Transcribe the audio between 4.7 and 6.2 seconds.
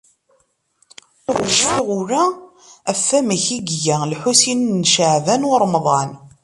n Caɛban u Ṛemḍan.